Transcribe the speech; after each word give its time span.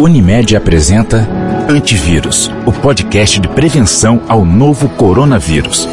Unimed 0.00 0.56
apresenta 0.56 1.28
Antivírus, 1.68 2.50
o 2.66 2.72
podcast 2.72 3.38
de 3.38 3.46
prevenção 3.46 4.22
ao 4.26 4.46
novo 4.46 4.88
coronavírus. 4.96 5.86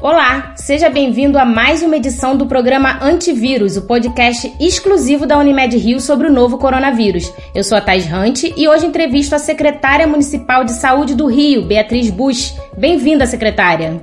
Olá, 0.00 0.54
seja 0.56 0.88
bem-vindo 0.88 1.38
a 1.38 1.44
mais 1.44 1.82
uma 1.82 1.98
edição 1.98 2.34
do 2.34 2.46
programa 2.46 2.98
Antivírus, 3.02 3.76
o 3.76 3.86
podcast 3.86 4.50
exclusivo 4.58 5.26
da 5.26 5.36
Unimed 5.36 5.76
Rio 5.76 6.00
sobre 6.00 6.28
o 6.28 6.32
novo 6.32 6.56
coronavírus. 6.56 7.30
Eu 7.54 7.62
sou 7.62 7.76
a 7.76 7.82
Thais 7.82 8.10
Hunt 8.10 8.44
e 8.56 8.66
hoje 8.66 8.86
entrevisto 8.86 9.34
a 9.34 9.38
secretária 9.38 10.06
municipal 10.06 10.64
de 10.64 10.72
saúde 10.72 11.14
do 11.14 11.26
Rio, 11.26 11.66
Beatriz 11.66 12.08
Bush. 12.08 12.58
Bem-vinda, 12.78 13.26
secretária. 13.26 14.00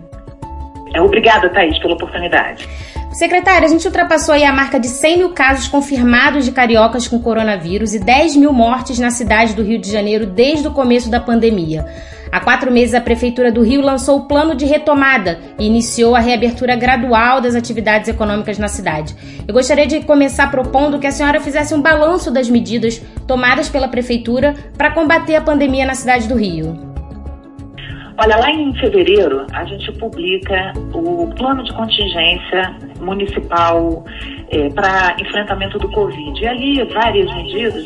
Obrigada, 0.95 1.49
Thais, 1.49 1.79
pela 1.79 1.95
oportunidade. 1.95 2.69
Secretária, 3.17 3.65
a 3.65 3.67
gente 3.67 3.83
ultrapassou 3.83 4.35
aí 4.35 4.43
a 4.43 4.53
marca 4.53 4.79
de 4.79 4.87
100 4.87 5.17
mil 5.17 5.29
casos 5.31 5.67
confirmados 5.67 6.45
de 6.45 6.51
cariocas 6.51 7.07
com 7.07 7.19
coronavírus 7.19 7.95
e 7.95 7.99
10 7.99 8.35
mil 8.35 8.53
mortes 8.53 8.99
na 8.99 9.09
cidade 9.09 9.55
do 9.55 9.63
Rio 9.63 9.79
de 9.79 9.91
Janeiro 9.91 10.27
desde 10.27 10.67
o 10.67 10.71
começo 10.71 11.09
da 11.09 11.19
pandemia. 11.19 11.83
Há 12.31 12.39
quatro 12.39 12.71
meses, 12.71 12.93
a 12.93 13.01
Prefeitura 13.01 13.51
do 13.51 13.63
Rio 13.63 13.81
lançou 13.81 14.19
o 14.19 14.27
plano 14.27 14.53
de 14.53 14.65
retomada 14.65 15.39
e 15.57 15.65
iniciou 15.65 16.15
a 16.15 16.19
reabertura 16.19 16.75
gradual 16.75 17.41
das 17.41 17.55
atividades 17.55 18.07
econômicas 18.07 18.59
na 18.59 18.67
cidade. 18.67 19.15
Eu 19.47 19.53
gostaria 19.55 19.87
de 19.87 20.01
começar 20.01 20.51
propondo 20.51 20.99
que 20.99 21.07
a 21.07 21.11
senhora 21.11 21.39
fizesse 21.39 21.73
um 21.73 21.81
balanço 21.81 22.29
das 22.29 22.47
medidas 22.47 23.01
tomadas 23.25 23.67
pela 23.67 23.87
Prefeitura 23.87 24.53
para 24.77 24.91
combater 24.91 25.35
a 25.35 25.41
pandemia 25.41 25.87
na 25.87 25.95
cidade 25.95 26.27
do 26.27 26.35
Rio. 26.35 26.87
Olha, 28.19 28.35
lá 28.37 28.51
em 28.51 28.73
fevereiro, 28.75 29.45
a 29.53 29.63
gente 29.65 29.91
publica 29.93 30.73
o 30.91 31.27
plano 31.35 31.63
de 31.63 31.71
contingência 31.73 32.75
municipal 32.99 34.05
é, 34.49 34.69
para 34.69 35.15
enfrentamento 35.19 35.77
do 35.77 35.89
Covid. 35.91 36.41
E 36.41 36.47
ali 36.47 36.83
várias 36.93 37.33
medidas, 37.35 37.85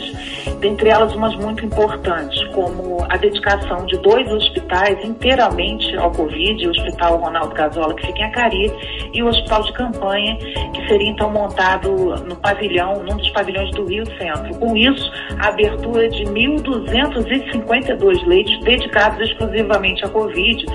dentre 0.59 0.89
elas 0.89 1.13
umas 1.15 1.35
muito 1.35 1.65
importantes, 1.65 2.43
como 2.49 3.03
a 3.09 3.17
dedicação 3.17 3.85
de 3.85 3.97
dois 3.99 4.29
hospitais 4.31 5.03
inteiramente 5.03 5.95
ao 5.97 6.11
Covid, 6.11 6.67
o 6.67 6.71
Hospital 6.71 7.17
Ronaldo 7.17 7.55
Casola, 7.55 7.93
que 7.95 8.07
fica 8.07 8.19
em 8.19 8.23
Acari, 8.25 8.71
e 9.13 9.23
o 9.23 9.27
Hospital 9.27 9.63
de 9.63 9.73
Campanha, 9.73 10.37
que 10.37 10.87
seria 10.87 11.09
então 11.09 11.31
montado 11.31 11.91
no 12.25 12.35
pavilhão, 12.35 13.03
num 13.03 13.17
dos 13.17 13.29
pavilhões 13.31 13.71
do 13.71 13.85
Rio 13.85 14.05
Centro. 14.17 14.53
Com 14.59 14.75
isso, 14.75 15.11
a 15.39 15.47
abertura 15.47 16.09
de 16.09 16.23
1.252 16.25 18.25
leitos 18.25 18.59
dedicados 18.59 19.19
exclusivamente 19.19 20.05
à 20.05 20.09
Covid, 20.09 20.65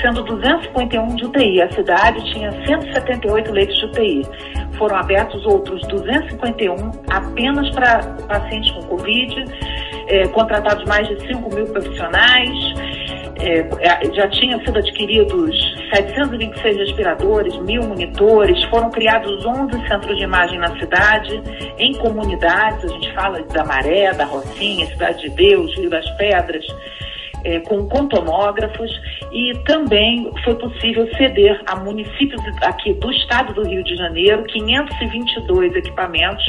sendo 0.00 0.22
251 0.24 1.16
de 1.16 1.26
UTI. 1.26 1.62
A 1.62 1.72
cidade 1.72 2.32
tinha 2.32 2.50
178 2.66 3.52
leitos 3.52 3.76
de 3.76 3.84
UTI. 3.86 4.26
Foram 4.78 4.96
abertos 4.96 5.44
outros 5.46 5.80
251 5.88 6.90
apenas 7.10 7.70
para 7.70 7.98
pacientes 8.28 8.70
com 8.72 8.82
Covid, 8.82 9.44
é, 10.08 10.28
contratados 10.28 10.84
mais 10.86 11.06
de 11.08 11.26
5 11.26 11.54
mil 11.54 11.66
profissionais. 11.66 12.50
É, 13.40 13.58
é, 13.80 14.14
já 14.14 14.28
tinham 14.28 14.58
sido 14.60 14.78
adquiridos 14.78 15.74
726 15.92 16.76
respiradores, 16.76 17.56
mil 17.58 17.82
monitores, 17.82 18.62
foram 18.64 18.90
criados 18.90 19.44
11 19.44 19.86
centros 19.88 20.16
de 20.16 20.22
imagem 20.22 20.58
na 20.58 20.68
cidade, 20.78 21.42
em 21.78 21.92
comunidades, 21.94 22.84
a 22.84 22.94
gente 22.94 23.12
fala 23.12 23.42
da 23.42 23.64
Maré, 23.64 24.12
da 24.12 24.24
Rocinha, 24.24 24.86
Cidade 24.86 25.22
de 25.22 25.30
Deus, 25.30 25.76
Rio 25.76 25.90
das 25.90 26.08
Pedras, 26.16 26.64
é, 27.44 27.60
com 27.60 27.86
contomógrafos 27.88 28.90
e 29.32 29.52
também 29.64 30.30
foi 30.42 30.54
possível 30.54 31.08
ceder 31.16 31.60
a 31.66 31.76
municípios 31.76 32.42
aqui 32.62 32.92
do 32.94 33.10
estado 33.10 33.52
do 33.54 33.68
Rio 33.68 33.82
de 33.84 33.96
Janeiro 33.96 34.42
522 34.44 35.76
equipamentos 35.76 36.44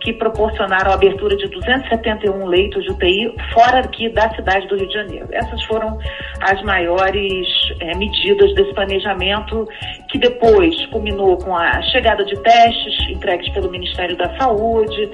que 0.00 0.12
proporcionaram 0.12 0.92
a 0.92 0.94
abertura 0.94 1.36
de 1.36 1.48
271 1.48 2.46
leitos 2.46 2.84
de 2.84 2.90
UTI 2.90 3.34
fora 3.52 3.80
aqui 3.80 4.08
da 4.08 4.32
cidade 4.34 4.66
do 4.68 4.76
Rio 4.76 4.86
de 4.86 4.94
Janeiro. 4.94 5.28
Essas 5.32 5.62
foram 5.64 5.98
as 6.40 6.62
maiores 6.62 7.48
é, 7.80 7.96
medidas 7.96 8.54
desse 8.54 8.72
planejamento 8.72 9.66
que 10.08 10.18
depois 10.18 10.86
culminou 10.86 11.36
com 11.38 11.56
a 11.56 11.82
chegada 11.82 12.24
de 12.24 12.40
testes 12.40 13.10
entregues 13.10 13.48
pelo 13.50 13.70
Ministério 13.70 14.16
da 14.16 14.36
Saúde 14.38 15.10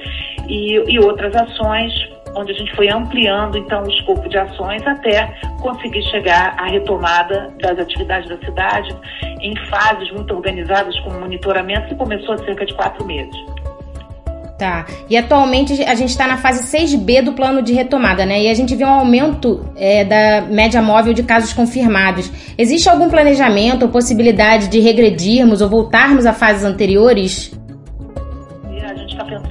e, 0.46 0.74
e 0.92 0.98
outras 0.98 1.34
ações 1.34 2.11
onde 2.34 2.52
a 2.52 2.54
gente 2.54 2.74
foi 2.74 2.88
ampliando 2.88 3.58
então 3.58 3.82
o 3.82 3.90
escopo 3.90 4.28
de 4.28 4.38
ações 4.38 4.86
até 4.86 5.26
conseguir 5.60 6.02
chegar 6.10 6.54
à 6.58 6.66
retomada 6.66 7.52
das 7.60 7.78
atividades 7.78 8.28
da 8.28 8.38
cidade 8.38 8.94
em 9.40 9.54
fases 9.68 10.10
muito 10.12 10.34
organizadas 10.34 10.98
com 11.00 11.10
monitoramento 11.10 11.88
que 11.88 11.94
começou 11.94 12.34
há 12.34 12.38
cerca 12.38 12.64
de 12.64 12.74
quatro 12.74 13.04
meses. 13.04 13.36
Tá. 14.62 14.86
E 15.10 15.16
atualmente 15.16 15.82
a 15.82 15.94
gente 15.96 16.10
está 16.10 16.28
na 16.28 16.36
fase 16.36 16.62
6B 16.70 17.20
do 17.22 17.32
plano 17.32 17.62
de 17.62 17.72
retomada, 17.72 18.24
né? 18.24 18.42
E 18.42 18.48
a 18.48 18.54
gente 18.54 18.76
vê 18.76 18.84
um 18.84 18.90
aumento 18.90 19.66
é, 19.74 20.04
da 20.04 20.42
média 20.42 20.80
móvel 20.80 21.12
de 21.12 21.24
casos 21.24 21.52
confirmados. 21.52 22.30
Existe 22.56 22.88
algum 22.88 23.10
planejamento 23.10 23.82
ou 23.82 23.88
possibilidade 23.88 24.68
de 24.68 24.78
regredirmos 24.78 25.60
ou 25.60 25.68
voltarmos 25.68 26.26
a 26.26 26.32
fases 26.32 26.62
anteriores? 26.62 27.50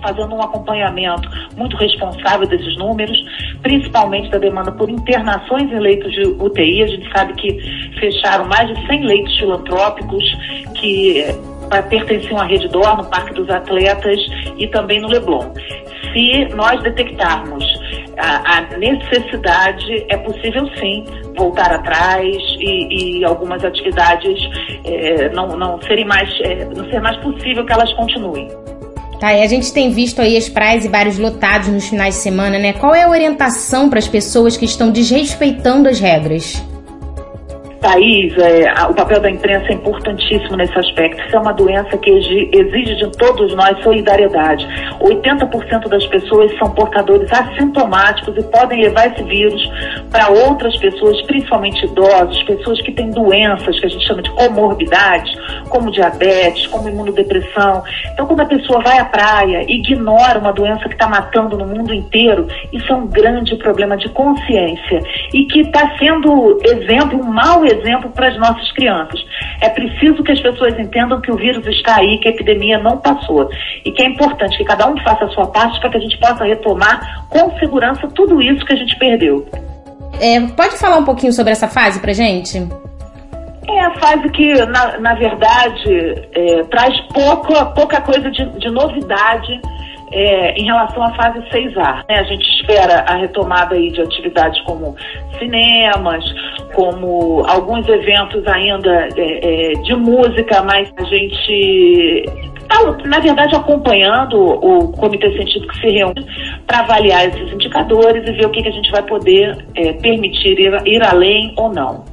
Fazendo 0.01 0.35
um 0.35 0.41
acompanhamento 0.41 1.29
muito 1.56 1.75
responsável 1.78 2.47
desses 2.47 2.75
números, 2.78 3.17
principalmente 3.62 4.29
da 4.29 4.38
demanda 4.38 4.72
por 4.72 4.89
internações 4.89 5.72
em 5.72 5.79
leitos 5.79 6.12
de 6.13 6.23
UTI. 6.23 6.84
A 6.84 6.88
gente 6.88 7.12
sabe 7.12 7.34
que 7.34 7.91
fecharam 8.00 8.45
mais 8.45 8.67
de 8.67 8.88
100 8.88 9.06
leitos 9.06 9.38
filantrópicos 9.38 10.23
que 10.75 11.19
eh, 11.19 11.81
pertenciam 11.90 12.38
à 12.40 12.45
Rede 12.45 12.67
Dor, 12.69 12.97
no 12.97 13.06
Parque 13.06 13.34
dos 13.34 13.50
Atletas 13.50 14.19
e 14.57 14.67
também 14.67 15.00
no 15.00 15.07
Leblon. 15.07 15.53
Se 16.13 16.45
nós 16.56 16.81
detectarmos 16.84 17.63
a, 18.17 18.57
a 18.57 18.78
necessidade, 18.78 20.06
é 20.09 20.17
possível 20.17 20.67
sim 20.78 21.06
voltar 21.38 21.72
atrás 21.72 22.35
e, 22.59 23.19
e 23.19 23.25
algumas 23.25 23.63
atividades 23.63 24.38
é, 24.85 25.29
não, 25.29 25.47
não 25.57 25.81
serem 25.81 26.06
mais, 26.06 26.29
é, 26.41 26.66
não 26.66 26.85
ser 26.90 27.01
mais 27.01 27.17
possível 27.17 27.66
que 27.66 27.72
elas 27.72 27.91
continuem. 27.94 28.47
Tá, 29.22 29.36
e 29.36 29.44
a 29.44 29.48
gente 29.48 29.72
tem 29.72 29.92
visto 29.92 30.20
aí 30.20 30.36
as 30.36 30.50
praias 30.50 30.84
e 30.84 30.90
bares 30.90 31.20
lotados 31.20 31.68
nos 31.68 31.88
finais 31.88 32.16
de 32.16 32.22
semana, 32.22 32.58
né? 32.58 32.74
Qual 32.74 32.96
é 32.96 33.04
a 33.04 33.09
orientação 33.09 33.88
para 33.88 34.00
as 34.00 34.08
pessoas 34.08 34.58
que 34.58 34.66
estão 34.66 34.90
desrespeitando 34.90 35.88
as 35.88 36.00
regras? 36.00 36.59
Thaís, 37.81 38.38
é, 38.38 38.72
o 38.88 38.94
papel 38.94 39.19
da 39.19 39.30
imprensa 39.30 39.66
é 39.69 39.74
importantíssimo 39.74 40.56
nesse 40.56 40.78
aspecto. 40.78 41.19
Isso 41.25 41.36
é 41.36 41.40
uma 41.40 41.52
doença 41.52 41.97
que 41.97 42.12
exige 42.12 42.96
de 42.96 43.12
todos 43.18 43.56
nós 43.56 43.81
solidariedade. 43.84 44.68
80% 45.02 45.90
das 45.90 46.06
pessoas 46.06 46.56
são 46.59 46.70
portadores 46.72 47.28
assintomáticos 47.34 48.38
e 48.38 48.44
podem 48.44 48.84
levar 48.84 49.08
esse 49.08 49.24
vírus 49.24 49.62
para 50.12 50.30
outras 50.30 50.78
pessoas, 50.78 51.20
principalmente 51.24 51.84
idosos, 51.86 52.44
pessoas 52.44 52.80
que 52.81 52.91
têm 52.91 53.09
doenças 53.09 53.80
que 53.80 53.86
a 53.88 53.90
gente 53.90 54.06
chama 54.08 54.22
de 54.22 54.30
comorbidades, 54.31 55.34
como 55.70 55.91
diabetes, 55.91 56.68
como 56.68 56.88
imunodepressão. 56.88 57.84
Então, 58.14 58.28
quando 58.28 58.41
a 58.41 58.46
pessoa 58.46 58.80
vai 58.84 59.00
à 59.00 59.06
praia 59.06 59.66
e 59.68 59.80
ignora 59.80 60.38
uma 60.38 60.53
doença 60.53 60.88
que 60.88 60.94
está 60.94 61.08
matando 61.08 61.58
no 61.58 61.66
mundo 61.66 61.91
inteiro, 61.94 62.47
isso 62.72 62.91
é 62.91 62.96
um 62.96 63.08
grande 63.08 63.56
problema 63.56 63.97
de 63.97 64.08
consciência 64.09 65.02
e 65.34 65.46
que 65.46 65.62
está 65.62 65.97
sendo 65.97 66.59
exemplo, 66.64 67.20
um 67.20 67.24
mau 67.24 67.66
exemplo 67.66 67.71
para 68.09 68.28
as 68.28 68.38
nossas 68.38 68.72
crianças. 68.74 69.20
É 69.62 69.70
preciso 69.70 70.24
que 70.24 70.32
as 70.32 70.40
pessoas 70.40 70.78
entendam 70.80 71.22
que 71.22 71.32
o 71.32 71.36
vírus 71.36 71.66
está 71.68 71.98
aí, 71.98 72.18
que 72.20 72.28
a 72.28 72.32
epidemia 72.32 72.80
não 72.80 72.98
passou 72.98 73.50
e 73.86 73.92
que 73.92 74.02
é 74.04 74.08
importante 74.08 74.58
que 74.58 74.64
cada 74.64 74.88
um 74.88 74.98
faça 75.02 75.26
a 75.26 75.30
sua 75.30 75.48
parte 75.48 75.80
para 75.80 75.90
que 75.90 75.98
a 75.98 76.02
gente 76.02 76.18
possa 76.20 76.44
retomar 76.44 77.26
com 77.30 77.58
segurança 77.59 78.08
tudo 78.09 78.42
isso 78.42 78.66
que 78.66 78.74
a 78.74 78.78
gente 78.78 78.98
perdeu. 78.98 79.46
É, 80.20 80.40
pode 80.56 80.78
falar 80.78 80.98
um 80.98 81.06
pouquinho 81.06 81.34
sobre 81.34 81.52
essa 81.52 81.68
fase 81.68 82.00
para 82.00 82.14
gente? 82.14 82.58
É 83.68 83.80
a 83.80 83.92
fase 84.00 84.30
que, 84.30 84.53
na, 84.66 84.98
na 85.00 85.14
verdade, 85.16 86.28
é, 86.34 86.64
traz 86.64 87.00
pouca, 87.14 87.66
pouca 87.68 88.02
coisa 88.02 88.30
de, 88.30 88.46
de 88.59 88.70
novidade 88.70 89.62
é, 90.11 90.53
em 90.53 90.66
relação 90.66 91.03
à 91.03 91.13
fase 91.13 91.40
6A. 91.49 92.03
Né? 92.09 92.19
A 92.19 92.23
gente 92.23 92.43
espera 92.59 93.05
a 93.08 93.16
retomada 93.16 93.75
aí 93.75 93.91
de 93.91 94.02
atividades 94.02 94.61
como 94.61 94.96
cinemas, 95.40 96.23
como 96.73 97.43
alguns 97.47 97.87
eventos 97.87 98.46
ainda 98.47 99.09
é, 99.16 99.72
é, 99.72 99.73
de 99.73 99.96
música, 99.96 100.61
mas 100.63 100.91
a 100.97 101.03
gente 101.03 102.25
está, 102.61 103.08
na 103.08 103.19
verdade, 103.19 103.55
acompanhando 103.55 104.40
o 104.40 104.91
comitê 104.93 105.31
científico 105.34 105.67
que 105.73 105.79
se 105.79 105.90
reúne 105.90 106.25
para 106.67 106.79
avaliar 106.79 107.28
esses 107.28 107.52
indicadores 107.53 108.28
e 108.28 108.31
ver 108.34 108.46
o 108.46 108.49
que, 108.49 108.61
que 108.61 108.69
a 108.69 108.73
gente 108.73 108.91
vai 108.91 109.03
poder 109.03 109.66
é, 109.75 109.93
permitir 109.93 110.59
ir, 110.59 110.73
ir 110.85 111.03
além 111.03 111.53
ou 111.57 111.73
não 111.73 112.05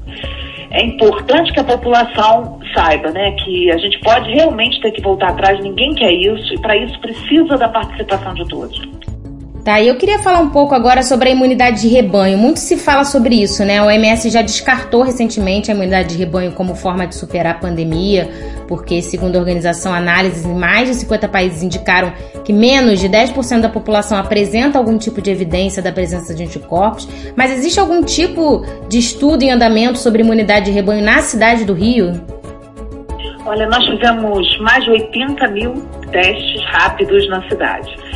é 0.70 0.84
importante 0.84 1.52
que 1.52 1.60
a 1.60 1.64
população 1.64 2.58
saiba, 2.74 3.10
né, 3.10 3.32
que 3.32 3.70
a 3.70 3.78
gente 3.78 3.98
pode 4.00 4.30
realmente 4.30 4.80
ter 4.80 4.92
que 4.92 5.00
voltar 5.00 5.30
atrás, 5.30 5.58
ninguém 5.60 5.94
quer 5.94 6.12
isso, 6.12 6.54
e 6.54 6.60
para 6.60 6.76
isso 6.76 6.98
precisa 7.00 7.56
da 7.56 7.68
participação 7.68 8.34
de 8.34 8.46
todos. 8.48 8.97
Tá, 9.68 9.82
e 9.82 9.88
eu 9.88 9.96
queria 9.96 10.18
falar 10.20 10.38
um 10.38 10.48
pouco 10.48 10.74
agora 10.74 11.02
sobre 11.02 11.28
a 11.28 11.32
imunidade 11.32 11.82
de 11.82 11.88
rebanho. 11.88 12.38
Muito 12.38 12.58
se 12.58 12.74
fala 12.78 13.04
sobre 13.04 13.34
isso, 13.34 13.62
né? 13.66 13.76
A 13.76 13.84
OMS 13.84 14.30
já 14.30 14.40
descartou 14.40 15.02
recentemente 15.02 15.70
a 15.70 15.74
imunidade 15.74 16.08
de 16.08 16.16
rebanho 16.16 16.52
como 16.52 16.74
forma 16.74 17.06
de 17.06 17.14
superar 17.14 17.56
a 17.56 17.58
pandemia, 17.58 18.30
porque, 18.66 19.02
segundo 19.02 19.36
a 19.36 19.38
organização, 19.38 19.92
análises 19.92 20.46
em 20.46 20.54
mais 20.54 20.88
de 20.88 20.94
50 20.94 21.28
países 21.28 21.62
indicaram 21.62 22.14
que 22.46 22.50
menos 22.50 22.98
de 22.98 23.10
10% 23.10 23.60
da 23.60 23.68
população 23.68 24.16
apresenta 24.16 24.78
algum 24.78 24.96
tipo 24.96 25.20
de 25.20 25.30
evidência 25.30 25.82
da 25.82 25.92
presença 25.92 26.34
de 26.34 26.44
anticorpos. 26.44 27.06
Mas 27.36 27.52
existe 27.52 27.78
algum 27.78 28.02
tipo 28.02 28.64
de 28.88 28.98
estudo 28.98 29.42
em 29.42 29.50
andamento 29.50 29.98
sobre 29.98 30.22
imunidade 30.22 30.64
de 30.64 30.70
rebanho 30.70 31.04
na 31.04 31.20
cidade 31.20 31.66
do 31.66 31.74
Rio? 31.74 32.18
Olha, 33.44 33.68
nós 33.68 33.84
fizemos 33.84 34.58
mais 34.60 34.82
de 34.84 34.92
80 34.92 35.48
mil 35.48 35.74
testes 36.10 36.64
rápidos 36.70 37.28
na 37.28 37.46
cidade. 37.50 38.08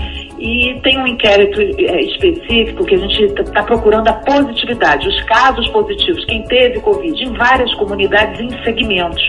E 0.42 0.80
tem 0.82 0.98
um 0.98 1.06
inquérito 1.06 1.60
é, 1.60 2.00
específico 2.00 2.84
que 2.84 2.96
a 2.96 2.98
gente 2.98 3.22
está 3.40 3.62
procurando 3.62 4.08
a 4.08 4.12
positividade, 4.14 5.06
os 5.06 5.22
casos 5.22 5.68
positivos, 5.68 6.24
quem 6.24 6.42
teve 6.42 6.80
Covid 6.80 7.24
em 7.24 7.32
várias 7.34 7.72
comunidades 7.74 8.40
em 8.40 8.64
segmentos, 8.64 9.22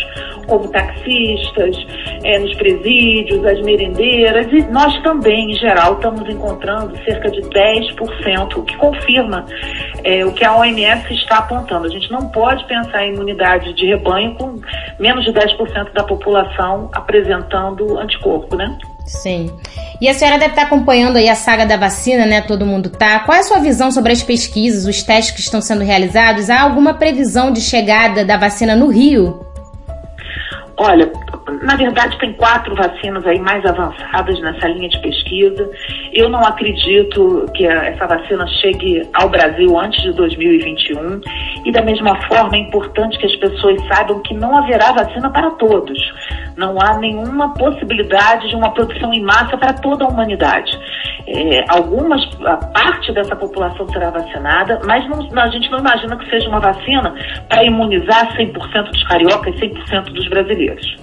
como 0.48 0.68
taxistas, 0.69 1.77
é, 2.24 2.39
nos 2.39 2.56
presídios, 2.56 3.45
as 3.45 3.62
merendeiras, 3.62 4.51
e 4.51 4.63
nós 4.71 4.92
também, 5.04 5.51
em 5.51 5.54
geral, 5.54 5.94
estamos 5.94 6.27
encontrando 6.27 6.98
cerca 7.04 7.30
de 7.30 7.42
10%, 7.42 8.57
o 8.57 8.63
que 8.63 8.75
confirma 8.77 9.45
é, 10.04 10.25
o 10.25 10.33
que 10.33 10.44
a 10.44 10.57
OMS 10.57 11.13
está 11.13 11.38
apontando. 11.38 11.86
A 11.86 11.92
gente 11.92 12.09
não 12.12 12.27
pode 12.30 12.66
pensar 12.66 13.06
em 13.06 13.13
imunidade 13.13 13.71
de 13.74 13.86
rebanho 13.86 14.33
com 14.33 14.59
menos 15.00 15.24
de 15.25 15.31
10% 15.31 15.94
da 15.94 16.04
população 16.04 16.89
apresentando 16.92 18.00
anticorpo, 18.00 18.56
né? 18.56 18.75
Sim. 19.05 19.51
E 20.00 20.07
a 20.07 20.13
senhora 20.13 20.38
deve 20.38 20.51
estar 20.51 20.63
acompanhando 20.63 21.17
aí 21.17 21.29
a 21.29 21.35
saga 21.35 21.65
da 21.65 21.77
vacina, 21.77 22.25
né? 22.25 22.41
Todo 22.41 22.65
mundo 22.65 22.89
tá. 22.89 23.19
Qual 23.19 23.35
é 23.35 23.41
a 23.41 23.44
sua 23.44 23.59
visão 23.59 23.91
sobre 23.91 24.11
as 24.11 24.23
pesquisas, 24.23 24.85
os 24.85 25.03
testes 25.03 25.35
que 25.35 25.41
estão 25.41 25.61
sendo 25.61 25.83
realizados? 25.83 26.50
Há 26.50 26.61
alguma 26.61 26.94
previsão 26.94 27.51
de 27.51 27.61
chegada 27.61 28.23
da 28.23 28.38
vacina 28.38 28.75
no 28.75 28.88
Rio? 28.88 29.45
Olha, 30.77 31.11
na 31.62 31.75
verdade 31.75 32.18
tem 32.19 32.34
quatro 32.34 32.75
vacinas 32.75 33.25
aí 33.25 33.40
mais 33.40 33.66
avançadas 33.66 34.40
nessa 34.42 34.68
linha 34.68 34.90
de 34.90 35.00
pesquisa. 35.01 35.69
Eu 36.13 36.30
não 36.30 36.42
acredito 36.42 37.45
que 37.56 37.66
essa 37.66 38.06
vacina 38.07 38.45
chegue 38.62 39.07
ao 39.13 39.30
Brasil 39.30 39.78
antes 39.78 40.01
de 40.01 40.13
2021. 40.13 41.22
E 41.66 41.72
da 41.72 41.81
mesma 41.81 42.16
forma 42.28 42.56
é 42.56 42.60
importante 42.60 43.18
que 43.18 43.25
as 43.25 43.36
pessoas 43.36 43.81
saibam 43.88 44.22
que 44.22 44.34
não 44.34 44.57
haverá 44.57 44.92
vacina 44.92 45.30
para 45.30 45.51
todos. 45.51 45.98
Não 46.56 46.80
há 46.80 46.98
nenhuma 46.98 47.54
possibilidade 47.54 48.50
de 48.50 48.56
uma 48.56 48.72
produção 48.72 49.13
em 49.13 49.22
massa 49.22 49.57
para 49.57 49.74
toda 49.74 50.06
a 50.06 50.07
humanidade. 50.07 50.72
É, 51.28 51.66
algumas, 51.69 52.22
a 52.45 52.57
parte 52.57 53.12
dessa 53.13 53.36
população 53.36 53.88
será 53.90 54.10
vacinada, 54.10 54.80
mas 54.86 55.07
não, 55.07 55.42
a 55.42 55.50
gente 55.50 55.69
não 55.72 55.80
imagina 55.80 56.18
que 56.18 56.30
seja 56.30 56.48
uma 56.50 56.60
vacina 56.60 57.16
para 57.50 57.63
imunizar 57.63 58.36
100% 58.36 58.92
dos 58.92 59.04
cariocas 59.04 59.56
e 59.56 59.69
100% 59.69 60.04
dos 60.13 60.28
brasileiros. 60.28 61.02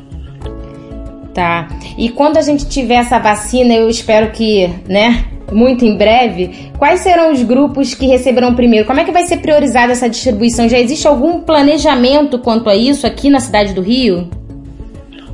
Tá. 1.34 1.68
E 1.96 2.08
quando 2.08 2.38
a 2.38 2.42
gente 2.42 2.68
tiver 2.68 2.94
essa 2.94 3.18
vacina, 3.18 3.72
eu 3.74 3.88
espero 3.88 4.30
que, 4.32 4.68
né, 4.88 5.24
muito 5.52 5.84
em 5.84 5.96
breve, 5.96 6.70
quais 6.78 7.00
serão 7.00 7.32
os 7.32 7.42
grupos 7.42 7.94
que 7.94 8.06
receberão 8.06 8.54
primeiro? 8.54 8.86
Como 8.86 9.00
é 9.00 9.04
que 9.04 9.12
vai 9.12 9.24
ser 9.24 9.38
priorizada 9.38 9.92
essa 9.92 10.08
distribuição? 10.08 10.68
Já 10.68 10.78
existe 10.78 11.06
algum 11.06 11.40
planejamento 11.40 12.38
quanto 12.38 12.68
a 12.68 12.74
isso 12.74 13.06
aqui 13.06 13.30
na 13.30 13.40
cidade 13.40 13.74
do 13.74 13.80
Rio? 13.80 14.28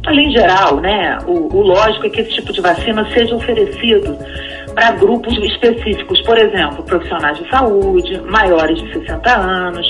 Além 0.06 0.30
geral, 0.30 0.80
né, 0.80 1.18
o, 1.26 1.32
o 1.32 1.60
lógico 1.62 2.06
é 2.06 2.10
que 2.10 2.20
esse 2.20 2.30
tipo 2.30 2.52
de 2.52 2.60
vacina 2.60 3.04
seja 3.12 3.34
oferecido 3.34 4.16
para 4.76 4.90
grupos 4.90 5.34
específicos, 5.38 6.20
por 6.20 6.36
exemplo, 6.36 6.84
profissionais 6.84 7.38
de 7.38 7.48
saúde, 7.48 8.20
maiores 8.26 8.76
de 8.76 8.92
60 8.92 9.34
anos, 9.34 9.86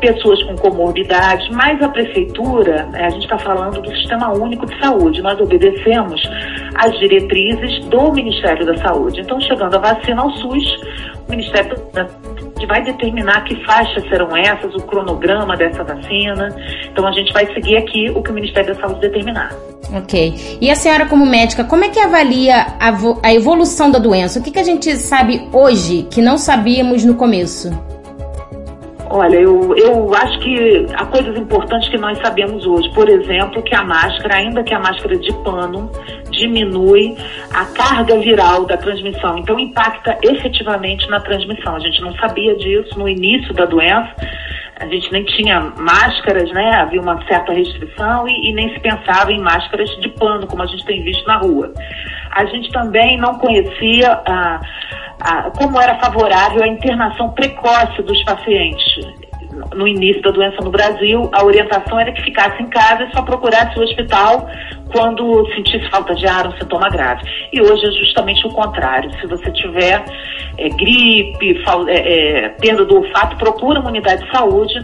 pessoas 0.00 0.42
com 0.42 0.56
comorbidades, 0.56 1.48
mas 1.50 1.80
a 1.80 1.88
prefeitura, 1.88 2.84
né, 2.86 3.04
a 3.04 3.10
gente 3.10 3.22
está 3.22 3.38
falando 3.38 3.80
do 3.80 3.88
Sistema 3.96 4.32
Único 4.32 4.66
de 4.66 4.76
Saúde, 4.80 5.22
nós 5.22 5.40
obedecemos 5.40 6.20
às 6.74 6.98
diretrizes 6.98 7.84
do 7.84 8.12
Ministério 8.12 8.66
da 8.66 8.76
Saúde. 8.78 9.20
Então, 9.20 9.40
chegando 9.40 9.76
a 9.76 9.78
vacina 9.78 10.20
ao 10.20 10.30
SUS, 10.32 10.82
o 11.28 11.30
Ministério 11.30 11.76
vai 12.66 12.82
determinar 12.82 13.44
que 13.44 13.54
faixas 13.64 14.02
serão 14.08 14.36
essas, 14.36 14.74
o 14.74 14.82
cronograma 14.82 15.56
dessa 15.56 15.82
vacina. 15.84 16.54
Então, 16.90 17.06
a 17.06 17.12
gente 17.12 17.32
vai 17.32 17.46
seguir 17.52 17.76
aqui 17.76 18.10
o 18.10 18.22
que 18.22 18.30
o 18.30 18.34
Ministério 18.34 18.74
da 18.74 18.80
Saúde 18.80 19.00
determinar. 19.00 19.52
Ok. 19.92 20.58
E 20.60 20.70
a 20.70 20.74
senhora, 20.74 21.06
como 21.06 21.26
médica, 21.26 21.64
como 21.64 21.84
é 21.84 21.88
que 21.88 22.00
avalia 22.00 22.66
a, 22.80 22.92
a 23.22 23.34
evolução 23.34 23.90
da 23.90 23.98
doença? 23.98 24.38
O 24.38 24.42
que, 24.42 24.50
que 24.50 24.58
a 24.58 24.64
gente 24.64 24.96
sabe 24.96 25.48
hoje 25.52 26.06
que 26.10 26.20
não 26.20 26.38
sabíamos 26.38 27.04
no 27.04 27.14
começo? 27.14 27.93
Olha, 29.16 29.36
eu, 29.36 29.76
eu 29.76 30.12
acho 30.12 30.40
que 30.40 30.86
há 30.92 31.06
coisas 31.06 31.38
importantes 31.38 31.88
que 31.88 31.96
nós 31.96 32.18
sabemos 32.18 32.66
hoje. 32.66 32.92
Por 32.92 33.08
exemplo, 33.08 33.62
que 33.62 33.72
a 33.72 33.84
máscara, 33.84 34.38
ainda 34.38 34.64
que 34.64 34.74
a 34.74 34.80
máscara 34.80 35.16
de 35.16 35.32
pano, 35.44 35.88
diminui 36.30 37.16
a 37.52 37.64
carga 37.66 38.18
viral 38.18 38.66
da 38.66 38.76
transmissão. 38.76 39.38
Então, 39.38 39.56
impacta 39.56 40.18
efetivamente 40.20 41.08
na 41.08 41.20
transmissão. 41.20 41.76
A 41.76 41.78
gente 41.78 42.00
não 42.00 42.12
sabia 42.16 42.56
disso 42.56 42.98
no 42.98 43.08
início 43.08 43.54
da 43.54 43.66
doença 43.66 44.16
a 44.80 44.86
gente 44.86 45.12
nem 45.12 45.24
tinha 45.24 45.72
máscaras, 45.76 46.50
né? 46.50 46.74
Havia 46.74 47.00
uma 47.00 47.24
certa 47.26 47.52
restrição 47.52 48.26
e, 48.26 48.50
e, 48.50 48.52
nem 48.52 48.74
se 48.74 48.80
pensava 48.80 49.30
em 49.30 49.40
máscaras 49.40 49.88
de 50.00 50.08
pano, 50.08 50.48
como 50.48 50.62
a 50.62 50.66
gente 50.66 50.84
tem 50.84 51.00
visto 51.02 51.24
na 51.26 51.36
rua. 51.36 51.72
A 52.32 52.44
gente 52.46 52.72
também 52.72 53.16
não 53.16 53.38
conhecia 53.38 54.12
a, 54.26 54.60
a, 55.24 55.50
como 55.50 55.80
era 55.80 55.98
favorável 55.98 56.62
a 56.62 56.68
internação 56.68 57.30
precoce 57.30 58.02
dos 58.02 58.22
pacientes 58.24 58.84
no 59.74 59.86
início 59.86 60.22
da 60.22 60.30
doença 60.30 60.56
no 60.62 60.70
Brasil, 60.70 61.30
a 61.32 61.44
orientação 61.44 61.98
era 61.98 62.12
que 62.12 62.22
ficasse 62.22 62.62
em 62.62 62.68
casa 62.68 63.04
e 63.04 63.12
só 63.12 63.22
procurasse 63.22 63.78
o 63.78 63.82
hospital 63.82 64.48
quando 64.92 65.46
sentisse 65.54 65.88
falta 65.90 66.14
de 66.14 66.26
ar, 66.26 66.46
um 66.46 66.52
sintoma 66.52 66.88
grave. 66.88 67.22
E 67.52 67.60
hoje 67.60 67.86
é 67.86 67.92
justamente 67.92 68.46
o 68.46 68.50
contrário. 68.50 69.10
Se 69.20 69.26
você 69.26 69.50
tiver 69.52 70.04
é, 70.58 70.68
gripe, 70.70 71.62
é, 71.88 72.44
é, 72.44 72.48
perda 72.60 72.84
do 72.84 72.96
olfato, 72.96 73.36
procura 73.36 73.80
uma 73.80 73.90
unidade 73.90 74.24
de 74.24 74.30
saúde, 74.32 74.74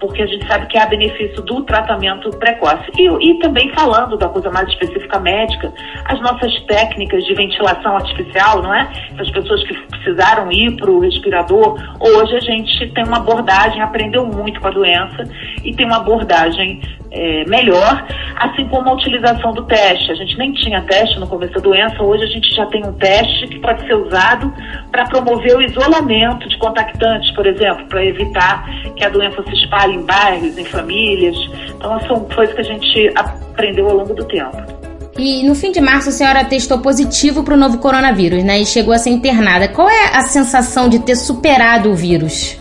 porque 0.00 0.22
a 0.22 0.26
gente 0.26 0.46
sabe 0.46 0.66
que 0.66 0.78
há 0.78 0.86
benefício 0.86 1.42
do 1.42 1.62
tratamento 1.62 2.30
precoce. 2.30 2.90
E, 2.98 3.06
e 3.06 3.38
também 3.38 3.70
falando 3.74 4.16
da 4.16 4.28
coisa 4.28 4.50
mais 4.50 4.68
específica 4.68 5.20
médica, 5.20 5.72
as 6.06 6.20
nossas 6.20 6.52
técnicas 6.64 7.22
de 7.24 7.34
ventilação 7.34 7.96
artificial, 7.96 8.62
não 8.62 8.74
é? 8.74 8.90
As 9.18 9.30
pessoas 9.30 9.62
que 9.64 9.74
precisaram 9.74 10.50
ir 10.50 10.76
para 10.76 10.90
o 10.90 11.00
respirador, 11.00 11.78
hoje 12.00 12.36
a 12.36 12.40
gente 12.40 12.88
tem 12.92 13.04
uma 13.04 13.18
abordagem, 13.18 13.80
aprendeu 13.82 14.26
muito 14.26 14.60
com 14.60 14.68
a 14.68 14.70
doença 14.70 15.24
e 15.62 15.74
tem 15.74 15.86
uma 15.86 15.98
abordagem 15.98 16.80
é, 17.12 17.44
melhor, 17.46 18.06
assim 18.36 18.66
como 18.68 18.88
a 18.88 18.94
utilização 18.94 19.52
do 19.52 19.64
teste. 19.64 20.10
A 20.10 20.14
gente 20.14 20.36
nem 20.38 20.52
tinha 20.52 20.80
teste 20.82 21.18
no 21.18 21.26
começo 21.26 21.52
da 21.54 21.60
doença, 21.60 22.02
hoje 22.02 22.24
a 22.24 22.28
gente 22.28 22.54
já 22.54 22.66
tem 22.66 22.84
um 22.84 22.92
teste 22.94 23.48
que 23.48 23.58
pode 23.58 23.86
ser 23.86 23.94
usado 23.94 24.52
para 24.90 25.04
promover 25.06 25.56
o 25.56 25.62
isolamento 25.62 26.48
de 26.48 26.58
contactantes, 26.58 27.30
por 27.32 27.46
exemplo, 27.46 27.86
para 27.86 28.04
evitar 28.04 28.68
que 28.96 29.04
a 29.04 29.08
doença 29.08 29.42
se 29.42 29.54
espalhe 29.54 29.94
em 29.94 30.02
bairros, 30.02 30.56
em 30.56 30.64
famílias. 30.64 31.36
Então, 31.76 32.00
são 32.06 32.24
coisas 32.34 32.54
que 32.54 32.60
a 32.60 32.64
gente 32.64 33.12
aprendeu 33.16 33.88
ao 33.88 33.96
longo 33.96 34.14
do 34.14 34.24
tempo. 34.24 34.80
E 35.18 35.42
no 35.42 35.54
fim 35.54 35.72
de 35.72 35.80
março 35.80 36.08
a 36.08 36.12
senhora 36.12 36.44
testou 36.44 36.78
positivo 36.78 37.42
para 37.42 37.54
o 37.54 37.56
novo 37.56 37.78
coronavírus, 37.78 38.42
né? 38.44 38.60
E 38.60 38.66
chegou 38.66 38.94
a 38.94 38.98
ser 38.98 39.10
internada. 39.10 39.68
Qual 39.68 39.88
é 39.88 40.16
a 40.16 40.22
sensação 40.22 40.88
de 40.88 41.00
ter 41.00 41.16
superado 41.16 41.90
o 41.90 41.94
vírus? 41.94 42.59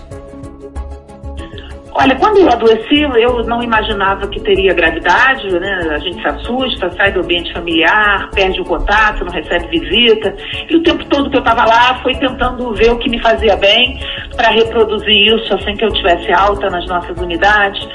Olha, 2.02 2.16
quando 2.16 2.38
eu 2.38 2.50
adoeci, 2.50 3.02
eu 3.02 3.44
não 3.44 3.62
imaginava 3.62 4.26
que 4.30 4.40
teria 4.40 4.74
gravidade, 4.74 5.50
né? 5.60 5.90
A 5.92 5.98
gente 5.98 6.22
se 6.22 6.28
assusta, 6.30 6.90
sai 6.92 7.12
do 7.12 7.20
ambiente 7.20 7.52
familiar, 7.52 8.30
perde 8.34 8.62
o 8.62 8.64
contato, 8.64 9.26
não 9.26 9.34
recebe 9.34 9.68
visita. 9.68 10.34
E 10.70 10.78
o 10.78 10.82
tempo 10.82 11.04
todo 11.10 11.30
que 11.30 11.36
eu 11.36 11.42
estava 11.42 11.66
lá 11.66 12.00
foi 12.02 12.16
tentando 12.16 12.74
ver 12.74 12.92
o 12.92 12.98
que 13.00 13.10
me 13.10 13.22
fazia 13.22 13.58
bem 13.58 14.00
para 14.34 14.50
reproduzir 14.50 15.36
isso 15.36 15.54
assim 15.54 15.76
que 15.76 15.84
eu 15.84 15.92
tivesse 15.92 16.32
alta 16.32 16.70
nas 16.70 16.88
nossas 16.88 17.18
unidades. 17.20 17.86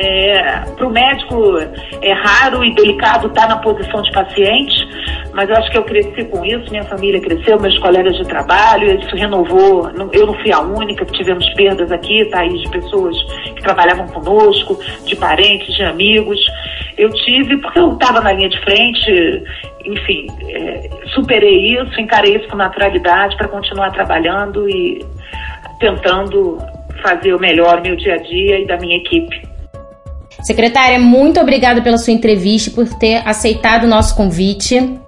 É, 0.00 0.60
para 0.76 0.86
o 0.86 0.90
médico 0.90 1.58
é 2.00 2.12
raro 2.12 2.64
e 2.64 2.72
delicado 2.72 3.26
estar 3.26 3.48
na 3.48 3.56
posição 3.56 4.00
de 4.00 4.12
paciente, 4.12 4.88
mas 5.34 5.50
eu 5.50 5.56
acho 5.56 5.68
que 5.72 5.76
eu 5.76 5.82
cresci 5.82 6.24
com 6.26 6.44
isso, 6.44 6.70
minha 6.70 6.84
família 6.84 7.20
cresceu, 7.20 7.60
meus 7.60 7.76
colegas 7.80 8.16
de 8.16 8.24
trabalho, 8.24 8.96
isso 8.96 9.16
renovou. 9.16 9.90
Eu 10.12 10.26
não 10.26 10.34
fui 10.34 10.52
a 10.52 10.60
única, 10.60 11.04
tivemos 11.04 11.48
perdas 11.54 11.90
aqui, 11.90 12.24
tá 12.26 12.42
aí, 12.42 12.58
de 12.58 12.70
pessoas 12.70 13.16
que 13.56 13.60
trabalhavam 13.60 14.06
conosco, 14.06 14.78
de 15.04 15.16
parentes, 15.16 15.74
de 15.74 15.82
amigos. 15.82 16.38
Eu 16.96 17.10
tive, 17.10 17.56
porque 17.58 17.80
eu 17.80 17.94
estava 17.94 18.20
na 18.20 18.32
linha 18.32 18.50
de 18.50 18.60
frente, 18.60 19.42
enfim, 19.84 20.28
é, 20.48 20.90
superei 21.12 21.74
isso, 21.74 22.00
encarei 22.00 22.36
isso 22.36 22.48
com 22.48 22.56
naturalidade 22.56 23.36
para 23.36 23.48
continuar 23.48 23.90
trabalhando 23.90 24.68
e 24.68 25.04
tentando 25.80 26.58
fazer 27.02 27.34
o 27.34 27.40
melhor 27.40 27.80
meu 27.80 27.96
dia 27.96 28.14
a 28.14 28.18
dia 28.18 28.60
e 28.60 28.66
da 28.66 28.76
minha 28.76 28.96
equipe. 28.96 29.47
Secretária, 30.42 30.98
muito 30.98 31.40
obrigada 31.40 31.82
pela 31.82 31.98
sua 31.98 32.12
entrevista, 32.12 32.70
por 32.70 32.88
ter 32.98 33.22
aceitado 33.26 33.84
o 33.84 33.88
nosso 33.88 34.16
convite. 34.16 34.98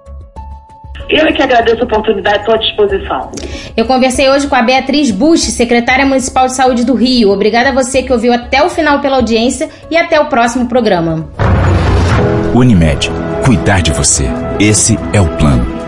Eu 1.09 1.25
é 1.25 1.31
que 1.33 1.41
agradeço 1.41 1.81
a 1.81 1.85
oportunidade, 1.85 2.39
estou 2.39 2.53
à 2.53 2.57
disposição. 2.57 3.31
Eu 3.75 3.85
conversei 3.85 4.29
hoje 4.29 4.47
com 4.47 4.55
a 4.55 4.61
Beatriz 4.61 5.11
Bush, 5.11 5.41
secretária 5.41 6.05
municipal 6.05 6.47
de 6.47 6.55
saúde 6.55 6.85
do 6.85 6.93
Rio. 6.93 7.31
Obrigada 7.31 7.69
a 7.69 7.73
você 7.73 8.01
que 8.01 8.13
ouviu 8.13 8.31
até 8.31 8.63
o 8.63 8.69
final 8.69 8.99
pela 9.01 9.17
audiência 9.17 9.69
e 9.89 9.97
até 9.97 10.19
o 10.19 10.27
próximo 10.27 10.67
programa. 10.67 11.29
Unimed, 12.55 13.09
cuidar 13.45 13.81
de 13.81 13.91
você. 13.91 14.25
Esse 14.59 14.97
é 15.11 15.19
o 15.19 15.27
plano. 15.37 15.80